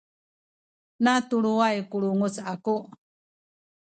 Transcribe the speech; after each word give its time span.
natuluway 1.03 1.77
ku 1.89 1.95
lunguc 2.03 2.35
aku 2.53 2.75